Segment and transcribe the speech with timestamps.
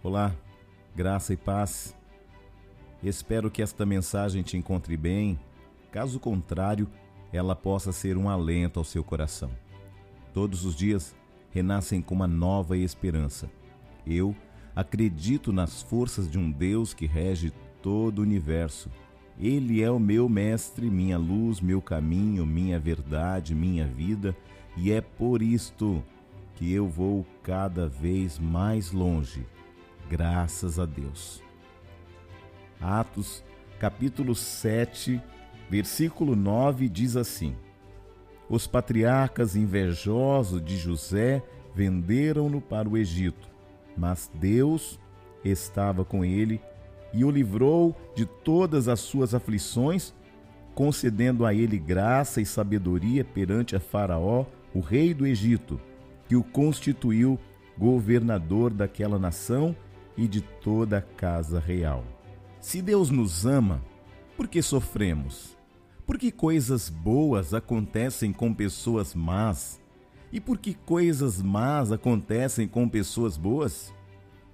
[0.00, 0.32] Olá,
[0.94, 1.92] graça e paz.
[3.02, 5.36] Espero que esta mensagem te encontre bem.
[5.90, 6.86] Caso contrário,
[7.32, 9.50] ela possa ser um alento ao seu coração.
[10.32, 11.16] Todos os dias
[11.50, 13.50] renascem com uma nova esperança.
[14.06, 14.36] Eu
[14.74, 17.52] acredito nas forças de um Deus que rege
[17.82, 18.88] todo o universo.
[19.36, 24.36] Ele é o meu mestre, minha luz, meu caminho, minha verdade, minha vida,
[24.76, 26.04] e é por isto
[26.54, 29.44] que eu vou cada vez mais longe
[30.08, 31.42] graças a Deus.
[32.80, 33.44] Atos,
[33.78, 35.20] capítulo 7,
[35.68, 37.54] versículo 9 diz assim:
[38.48, 41.42] Os patriarcas invejosos de José
[41.74, 43.48] venderam-no para o Egito,
[43.96, 44.98] mas Deus
[45.44, 46.60] estava com ele
[47.12, 50.14] e o livrou de todas as suas aflições,
[50.74, 54.44] concedendo a ele graça e sabedoria perante a Faraó,
[54.74, 55.80] o rei do Egito,
[56.28, 57.38] que o constituiu
[57.76, 59.74] governador daquela nação
[60.18, 62.04] e de toda a casa real.
[62.60, 63.80] Se Deus nos ama,
[64.36, 65.56] por que sofremos?
[66.04, 69.80] Por que coisas boas acontecem com pessoas más?
[70.32, 73.94] E por que coisas más acontecem com pessoas boas?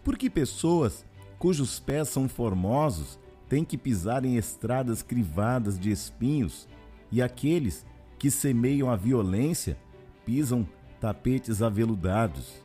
[0.04, 1.04] Por que pessoas
[1.38, 3.18] cujos pés são formosos
[3.48, 6.68] têm que pisar em estradas crivadas de espinhos,
[7.10, 7.86] e aqueles
[8.18, 9.78] que semeiam a violência
[10.26, 10.66] pisam
[11.00, 12.63] tapetes aveludados?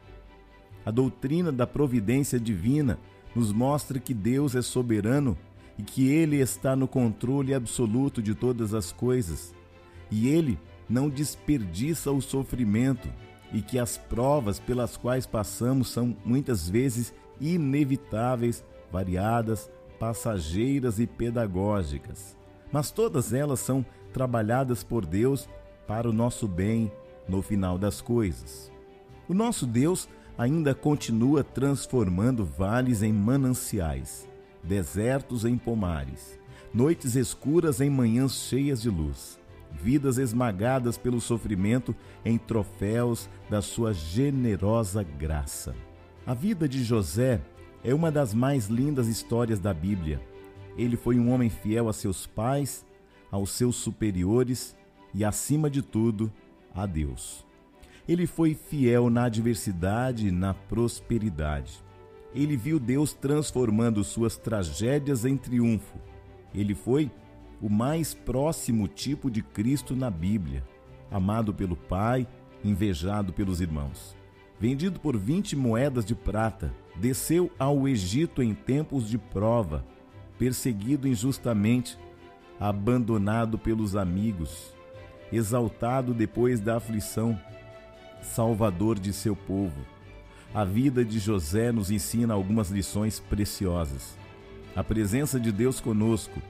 [0.89, 2.99] A doutrina da providência divina
[3.35, 5.37] nos mostra que Deus é soberano
[5.77, 9.53] e que Ele está no controle absoluto de todas as coisas.
[10.09, 10.57] E Ele
[10.89, 13.07] não desperdiça o sofrimento
[13.53, 22.35] e que as provas pelas quais passamos são muitas vezes inevitáveis, variadas, passageiras e pedagógicas.
[22.71, 25.47] Mas todas elas são trabalhadas por Deus
[25.85, 26.91] para o nosso bem
[27.27, 28.71] no final das coisas.
[29.27, 34.25] O nosso Deus ainda continua transformando vales em mananciais,
[34.63, 36.39] desertos em pomares,
[36.73, 39.37] noites escuras em manhãs cheias de luz,
[39.69, 45.75] vidas esmagadas pelo sofrimento em troféus da sua generosa graça.
[46.25, 47.41] A vida de José
[47.83, 50.21] é uma das mais lindas histórias da Bíblia.
[50.77, 52.85] Ele foi um homem fiel a seus pais,
[53.29, 54.73] aos seus superiores
[55.13, 56.31] e, acima de tudo,
[56.73, 57.48] a Deus.
[58.09, 61.79] Ele foi fiel na adversidade e na prosperidade.
[62.33, 65.99] Ele viu Deus transformando suas tragédias em triunfo.
[66.51, 67.11] Ele foi
[67.61, 70.63] o mais próximo tipo de Cristo na Bíblia,
[71.11, 72.27] amado pelo Pai,
[72.65, 74.17] invejado pelos irmãos.
[74.59, 79.85] Vendido por 20 moedas de prata, desceu ao Egito em tempos de prova,
[80.35, 81.95] perseguido injustamente,
[82.59, 84.73] abandonado pelos amigos,
[85.31, 87.39] exaltado depois da aflição,
[88.21, 89.81] salvador de seu povo.
[90.53, 94.17] A vida de José nos ensina algumas lições preciosas.
[94.75, 96.41] A presença de Deus conosco.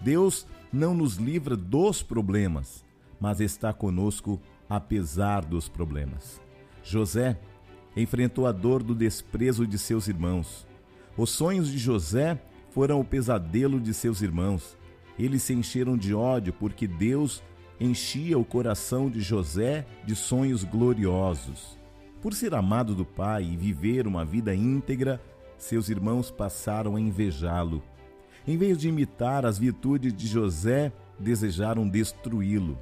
[0.00, 2.84] Deus não nos livra dos problemas,
[3.18, 6.40] mas está conosco apesar dos problemas.
[6.82, 7.38] José
[7.96, 10.66] enfrentou a dor do desprezo de seus irmãos.
[11.16, 12.38] Os sonhos de José
[12.70, 14.76] foram o pesadelo de seus irmãos.
[15.18, 17.42] Eles se encheram de ódio porque Deus
[17.80, 21.78] enchia o coração de José de sonhos gloriosos.
[22.20, 25.20] Por ser amado do pai e viver uma vida íntegra,
[25.58, 27.82] seus irmãos passaram a invejá-lo.
[28.46, 32.78] Em vez de imitar as virtudes de José, desejaram destruí-lo.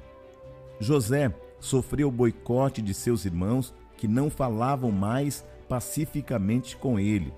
[0.79, 7.33] José sofreu boicote de seus irmãos que não falavam mais pacificamente com ele.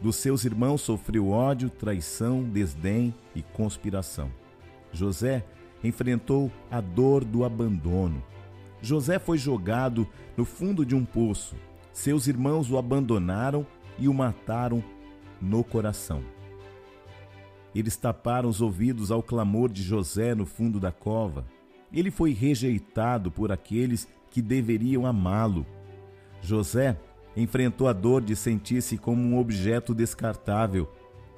[0.00, 4.30] Dos seus irmãos sofreu ódio, traição, desdém e conspiração.
[4.92, 5.44] José
[5.82, 8.22] enfrentou a dor do abandono.
[8.80, 10.06] José foi jogado
[10.36, 11.56] no fundo de um poço.
[11.92, 13.66] Seus irmãos o abandonaram
[13.98, 14.82] e o mataram
[15.40, 16.22] no coração.
[17.74, 21.44] Eles taparam os ouvidos ao clamor de José no fundo da cova.
[21.92, 25.66] Ele foi rejeitado por aqueles que deveriam amá-lo.
[26.40, 26.96] José
[27.36, 30.88] enfrentou a dor de sentir-se como um objeto descartável,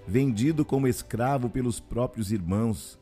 [0.06, 2.99] vendido como escravo pelos próprios irmãos.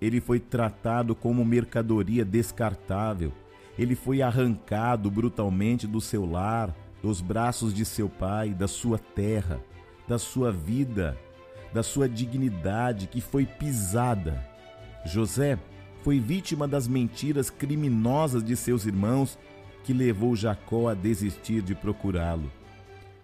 [0.00, 3.32] Ele foi tratado como mercadoria descartável.
[3.78, 9.60] Ele foi arrancado brutalmente do seu lar, dos braços de seu pai, da sua terra,
[10.06, 11.16] da sua vida,
[11.72, 14.44] da sua dignidade que foi pisada.
[15.04, 15.58] José
[16.02, 19.38] foi vítima das mentiras criminosas de seus irmãos
[19.84, 22.50] que levou Jacó a desistir de procurá-lo.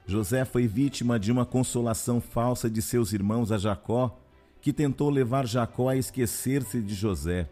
[0.06, 4.18] José foi vítima de uma consolação falsa de seus irmãos a Jacó
[4.64, 7.46] que tentou levar Jacó a esquecer-se de José.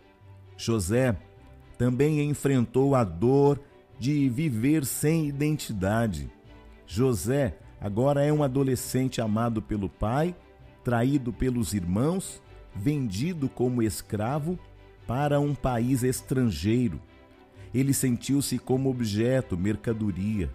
[0.56, 1.14] José
[1.76, 3.60] também enfrentou a dor
[3.98, 6.32] de viver sem identidade.
[6.86, 10.34] José Agora é um adolescente amado pelo pai,
[10.82, 12.40] traído pelos irmãos,
[12.74, 14.58] vendido como escravo
[15.06, 16.98] para um país estrangeiro.
[17.74, 20.48] Ele sentiu-se como objeto, mercadoria.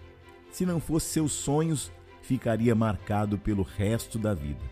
[0.49, 1.91] Se não fosse seus sonhos,
[2.23, 4.63] ficaria marcado pelo resto da vida.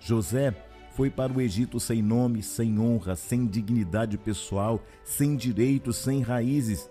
[0.00, 0.56] José
[1.00, 6.90] foi para o Egito sem nome, sem honra, sem dignidade pessoal, sem direitos, sem raízes.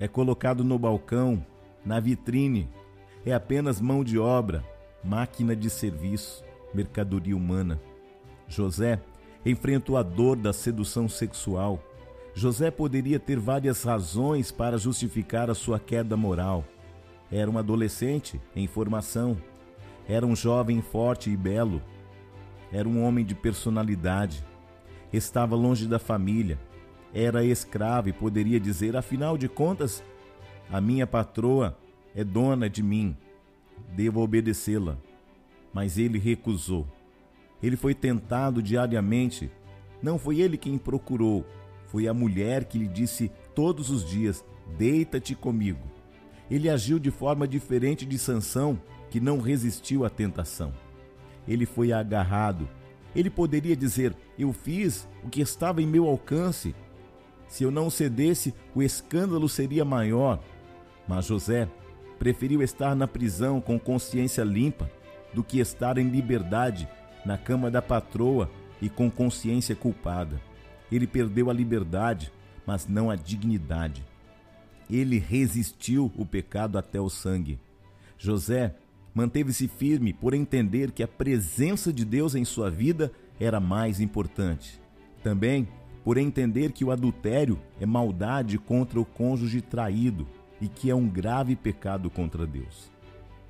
[0.00, 1.46] É colocado no balcão,
[1.86, 2.68] na vitrine,
[3.24, 4.64] é apenas mão de obra,
[5.04, 6.42] máquina de serviço,
[6.74, 7.80] mercadoria humana.
[8.48, 9.00] José
[9.46, 11.80] enfrentou a dor da sedução sexual.
[12.34, 16.64] José poderia ter várias razões para justificar a sua queda moral.
[17.30, 19.36] Era um adolescente em formação.
[20.08, 21.80] Era um jovem forte e belo.
[22.72, 24.44] Era um homem de personalidade.
[25.12, 26.58] Estava longe da família.
[27.12, 30.02] Era escravo e poderia dizer: afinal de contas,
[30.70, 31.78] a minha patroa
[32.14, 33.16] é dona de mim,
[33.94, 34.96] devo obedecê-la.
[35.72, 36.86] Mas ele recusou.
[37.62, 39.50] Ele foi tentado diariamente.
[40.02, 41.46] Não foi ele quem procurou,
[41.86, 44.44] foi a mulher que lhe disse todos os dias:
[44.76, 45.80] Deita-te comigo.
[46.50, 50.72] Ele agiu de forma diferente de Sansão, que não resistiu à tentação.
[51.46, 52.68] Ele foi agarrado.
[53.14, 56.74] Ele poderia dizer: Eu fiz o que estava em meu alcance.
[57.48, 60.40] Se eu não cedesse, o escândalo seria maior.
[61.06, 61.68] Mas José
[62.18, 64.90] preferiu estar na prisão com consciência limpa
[65.32, 66.88] do que estar em liberdade
[67.24, 68.50] na cama da patroa
[68.80, 70.40] e com consciência culpada.
[70.90, 72.32] Ele perdeu a liberdade,
[72.66, 74.04] mas não a dignidade.
[74.88, 77.58] Ele resistiu o pecado até o sangue.
[78.18, 78.74] José
[79.14, 84.80] manteve-se firme por entender que a presença de Deus em sua vida era mais importante.
[85.22, 85.68] Também
[86.02, 90.26] por entender que o adultério é maldade contra o cônjuge traído
[90.60, 92.90] e que é um grave pecado contra Deus.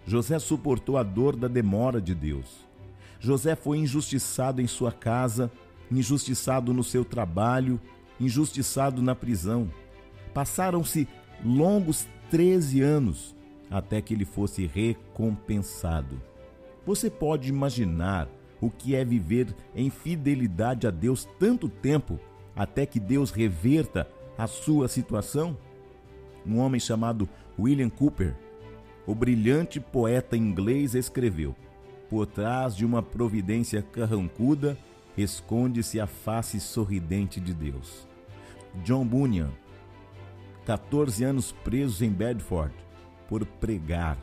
[0.06, 2.64] José suportou a dor da demora de Deus.
[3.18, 5.50] José foi injustiçado em sua casa,
[5.90, 7.80] injustiçado no seu trabalho,
[8.20, 9.68] injustiçado na prisão.
[10.32, 11.08] Passaram-se
[11.44, 13.33] longos 13 anos
[13.74, 16.22] até que ele fosse recompensado.
[16.86, 18.28] Você pode imaginar
[18.60, 22.20] o que é viver em fidelidade a Deus tanto tempo
[22.54, 25.56] até que Deus reverta a sua situação?
[26.46, 27.28] um homem chamado
[27.58, 28.34] William Cooper,
[29.06, 31.54] o brilhante poeta inglês escreveu:
[32.08, 34.76] Por trás de uma providência carrancuda
[35.16, 38.06] esconde-se a face sorridente de Deus.
[38.84, 39.50] John Bunyan,
[40.66, 42.83] 14 anos preso em Bedford
[43.28, 44.18] por pregar.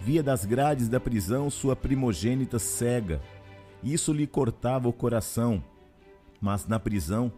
[0.00, 3.20] Via das grades da prisão sua primogênita cega.
[3.82, 5.62] Isso lhe cortava o coração.
[6.40, 7.32] Mas na prisão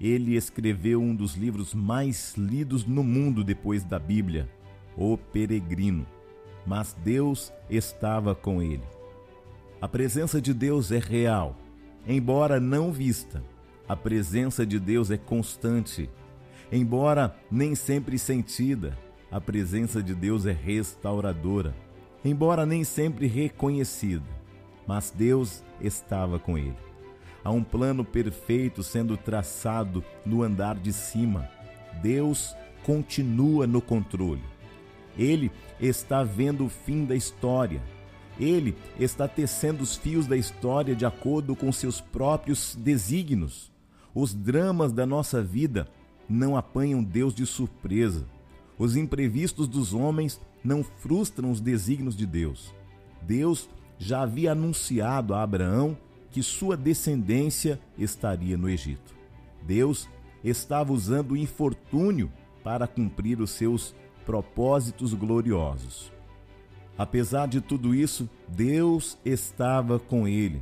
[0.00, 4.48] ele escreveu um dos livros mais lidos no mundo depois da Bíblia,
[4.96, 6.06] O Peregrino.
[6.66, 8.82] Mas Deus estava com ele.
[9.80, 11.56] A presença de Deus é real,
[12.06, 13.42] embora não vista.
[13.88, 16.08] A presença de Deus é constante,
[16.70, 18.96] embora nem sempre sentida.
[19.32, 21.74] A presença de Deus é restauradora,
[22.22, 24.26] embora nem sempre reconhecida.
[24.86, 26.76] Mas Deus estava com ele.
[27.42, 31.48] Há um plano perfeito sendo traçado no andar de cima.
[32.02, 34.44] Deus continua no controle.
[35.16, 35.50] Ele
[35.80, 37.80] está vendo o fim da história.
[38.38, 43.72] Ele está tecendo os fios da história de acordo com seus próprios desígnios.
[44.14, 45.88] Os dramas da nossa vida
[46.28, 48.26] não apanham Deus de surpresa.
[48.82, 52.74] Os imprevistos dos homens não frustram os desígnios de Deus.
[53.22, 55.96] Deus já havia anunciado a Abraão
[56.32, 59.14] que sua descendência estaria no Egito.
[59.64, 60.08] Deus
[60.42, 62.28] estava usando o infortúnio
[62.64, 63.94] para cumprir os seus
[64.26, 66.12] propósitos gloriosos.
[66.98, 70.60] Apesar de tudo isso, Deus estava com ele.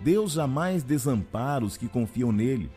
[0.00, 2.70] Deus jamais desampara os que confiam nele.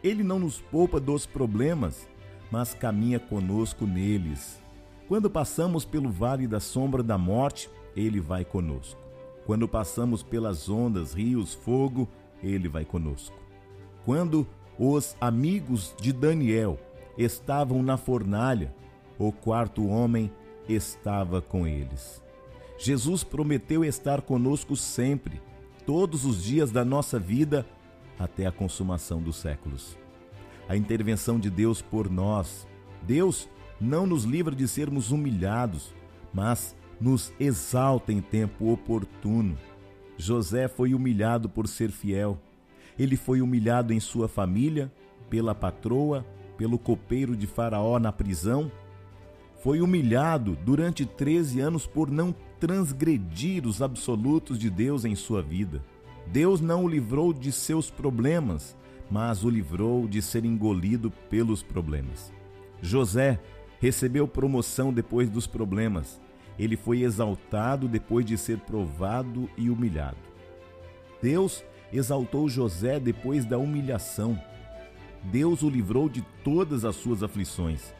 [0.00, 2.06] Ele não nos poupa dos problemas,
[2.50, 4.62] mas caminha conosco neles.
[5.06, 9.00] Quando passamos pelo vale da sombra da morte, ele vai conosco.
[9.46, 12.06] Quando passamos pelas ondas, rios, fogo,
[12.42, 13.36] ele vai conosco.
[14.04, 14.46] Quando
[14.78, 16.78] os amigos de Daniel
[17.16, 18.74] estavam na fornalha,
[19.18, 20.30] o quarto homem
[20.68, 22.22] estava com eles.
[22.78, 25.40] Jesus prometeu estar conosco sempre,
[25.84, 27.66] todos os dias da nossa vida,
[28.18, 29.96] até a consumação dos séculos.
[30.68, 32.66] A intervenção de Deus por nós.
[33.02, 33.48] Deus
[33.80, 35.94] não nos livra de sermos humilhados,
[36.32, 39.56] mas nos exalta em tempo oportuno.
[40.16, 42.38] José foi humilhado por ser fiel.
[42.98, 44.92] Ele foi humilhado em sua família,
[45.30, 48.70] pela patroa, pelo copeiro de Faraó na prisão.
[49.62, 55.82] Foi humilhado durante 13 anos por não transgredir os absolutos de Deus em sua vida.
[56.26, 58.76] Deus não o livrou de seus problemas,
[59.10, 62.32] mas o livrou de ser engolido pelos problemas.
[62.82, 63.40] José
[63.80, 66.20] recebeu promoção depois dos problemas.
[66.58, 70.16] Ele foi exaltado depois de ser provado e humilhado.
[71.22, 74.40] Deus exaltou José depois da humilhação.
[75.24, 77.94] Deus o livrou de todas as suas aflições.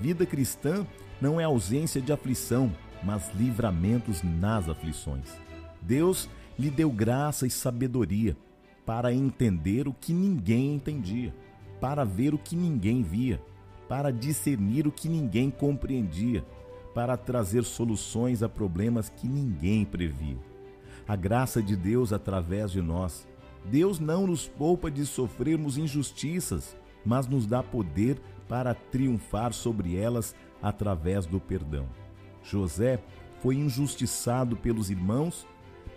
[0.00, 0.86] Vida cristã
[1.20, 2.72] não é ausência de aflição,
[3.02, 5.36] mas livramentos nas aflições.
[5.80, 8.36] Deus lhe deu graça e sabedoria
[8.88, 11.34] para entender o que ninguém entendia,
[11.78, 13.38] para ver o que ninguém via,
[13.86, 16.42] para discernir o que ninguém compreendia,
[16.94, 20.38] para trazer soluções a problemas que ninguém previa.
[21.06, 23.28] A graça de Deus através de nós.
[23.66, 28.18] Deus não nos poupa de sofrermos injustiças, mas nos dá poder
[28.48, 31.86] para triunfar sobre elas através do perdão.
[32.42, 33.02] José
[33.42, 35.46] foi injustiçado pelos irmãos,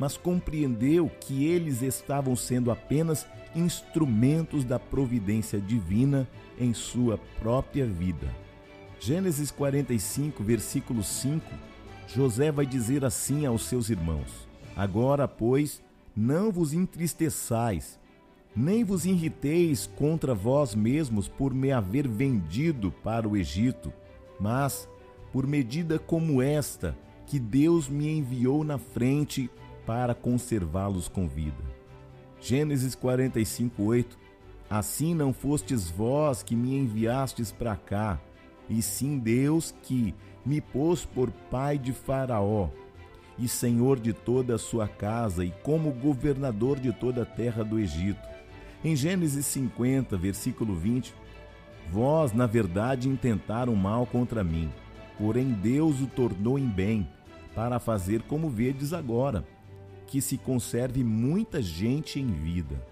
[0.01, 6.27] mas compreendeu que eles estavam sendo apenas instrumentos da providência divina
[6.59, 8.27] em sua própria vida.
[8.99, 11.45] Gênesis 45, versículo 5,
[12.07, 15.83] José vai dizer assim aos seus irmãos: Agora, pois,
[16.15, 17.99] não vos entristeçais,
[18.55, 23.93] nem vos irriteis contra vós mesmos por me haver vendido para o Egito,
[24.39, 24.89] mas
[25.31, 29.47] por medida como esta, que Deus me enviou na frente
[29.91, 31.61] para conservá-los com vida.
[32.39, 34.17] Gênesis 45, 8
[34.69, 38.17] Assim não fostes vós que me enviastes para cá,
[38.69, 42.69] e sim Deus que me pôs por pai de Faraó,
[43.37, 47.77] e senhor de toda a sua casa, e como governador de toda a terra do
[47.77, 48.25] Egito.
[48.85, 51.13] Em Gênesis 50, versículo 20,
[51.91, 54.71] Vós, na verdade, intentaram mal contra mim,
[55.17, 57.05] porém Deus o tornou em bem,
[57.53, 59.43] para fazer como vedes agora,
[60.11, 62.85] que se conserve muita gente em vida.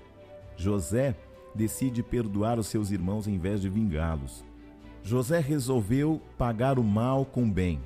[0.56, 1.14] José
[1.54, 4.46] decide perdoar os seus irmãos em vez de vingá-los.
[5.04, 7.82] José resolveu pagar o mal com bem.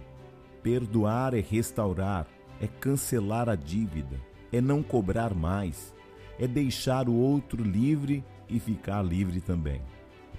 [0.62, 2.28] Perdoar é restaurar,
[2.62, 4.22] é cancelar a dívida,
[4.52, 5.94] é não cobrar mais,
[6.40, 9.82] é deixar o outro livre e ficar livre também.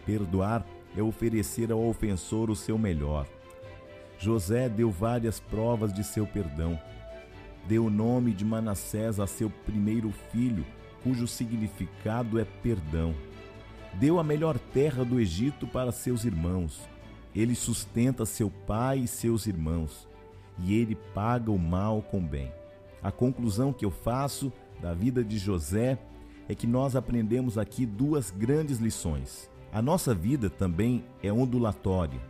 [0.07, 0.65] Perdoar
[0.97, 3.27] é oferecer ao ofensor o seu melhor,
[4.19, 6.79] José deu várias provas de seu perdão.
[7.67, 10.67] Deu o nome de Manassés a seu primeiro filho,
[11.03, 13.15] cujo significado é perdão.
[13.95, 16.89] Deu a melhor terra do Egito para seus irmãos.
[17.35, 20.09] Ele sustenta seu pai e seus irmãos,
[20.59, 22.53] e ele paga o mal com bem.
[23.03, 25.99] A conclusão que eu faço da vida de José
[26.49, 29.51] é que nós aprendemos aqui duas grandes lições.
[29.73, 32.21] A nossa vida também é ondulatória,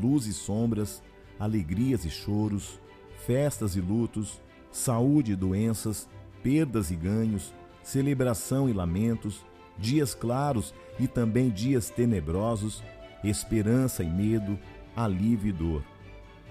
[0.00, 1.02] luz e sombras,
[1.38, 2.80] alegrias e choros,
[3.26, 4.40] festas e lutos,
[4.74, 6.08] saúde e doenças,
[6.42, 9.46] perdas e ganhos, celebração e lamentos,
[9.78, 12.82] dias claros e também dias tenebrosos,
[13.22, 14.58] esperança e medo,
[14.96, 15.84] alívio e dor.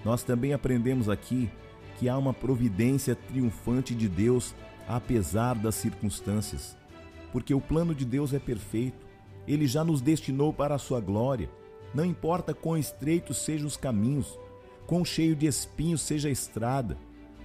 [0.02, 1.50] Nós também aprendemos aqui
[1.98, 4.54] que há uma providência triunfante de Deus
[4.88, 6.76] apesar das circunstâncias,
[7.30, 9.04] porque o plano de Deus é perfeito.
[9.46, 11.50] Ele já nos destinou para a sua glória.
[11.94, 14.38] Não importa quão estreitos sejam os caminhos,
[14.86, 16.96] quão cheio de espinhos seja a estrada,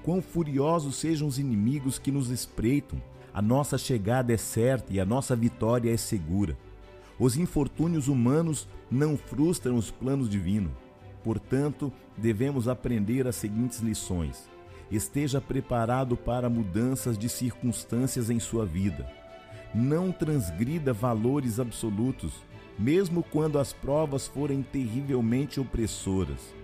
[0.03, 3.01] quão furiosos sejam os inimigos que nos espreitam,
[3.33, 6.57] a nossa chegada é certa e a nossa vitória é segura.
[7.19, 10.71] Os infortúnios humanos não frustram os planos divinos.
[11.23, 14.49] Portanto, devemos aprender as seguintes lições.
[14.89, 19.07] Esteja preparado para mudanças de circunstâncias em sua vida.
[19.75, 22.33] Não transgrida valores absolutos,
[22.77, 26.58] mesmo quando as provas forem terrivelmente opressoras.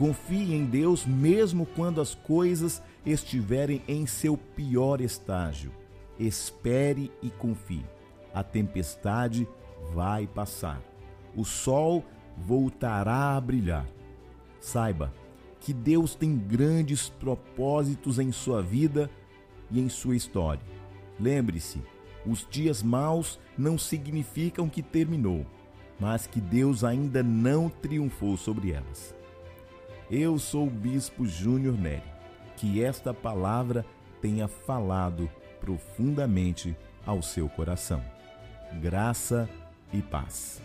[0.00, 5.70] Confie em Deus mesmo quando as coisas estiverem em seu pior estágio.
[6.18, 7.84] Espere e confie.
[8.32, 9.46] A tempestade
[9.92, 10.80] vai passar.
[11.36, 12.02] O sol
[12.34, 13.86] voltará a brilhar.
[14.58, 15.12] Saiba
[15.60, 19.10] que Deus tem grandes propósitos em sua vida
[19.70, 20.64] e em sua história.
[21.20, 21.82] Lembre-se,
[22.24, 25.44] os dias maus não significam que terminou,
[26.00, 29.19] mas que Deus ainda não triunfou sobre elas.
[30.10, 32.02] Eu sou o Bispo Júnior Neri.
[32.56, 33.86] Que esta palavra
[34.20, 36.76] tenha falado profundamente
[37.06, 38.02] ao seu coração.
[38.80, 39.48] Graça
[39.92, 40.60] e paz.